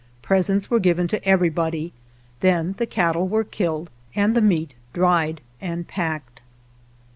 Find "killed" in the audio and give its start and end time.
3.43-3.91